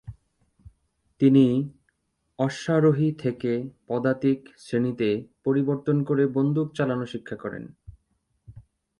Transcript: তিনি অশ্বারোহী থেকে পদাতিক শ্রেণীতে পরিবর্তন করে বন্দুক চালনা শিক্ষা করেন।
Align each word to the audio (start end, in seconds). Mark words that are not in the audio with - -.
তিনি 1.21 1.45
অশ্বারোহী 2.39 3.09
থেকে 3.13 3.51
পদাতিক 3.87 4.39
শ্রেণীতে 4.57 5.09
পরিবর্তন 5.43 5.97
করে 6.03 6.23
বন্দুক 6.27 6.67
চালনা 6.75 7.05
শিক্ষা 7.05 7.35
করেন। 7.35 7.63